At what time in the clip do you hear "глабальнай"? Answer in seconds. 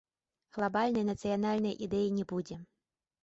0.55-1.03